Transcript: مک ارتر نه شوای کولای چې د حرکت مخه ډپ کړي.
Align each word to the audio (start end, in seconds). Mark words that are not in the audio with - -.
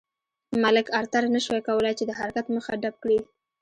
مک 0.61 0.87
ارتر 0.99 1.23
نه 1.35 1.39
شوای 1.45 1.61
کولای 1.67 1.93
چې 1.99 2.03
د 2.05 2.11
حرکت 2.19 2.45
مخه 2.55 2.71
ډپ 2.83 2.95
کړي. 3.03 3.19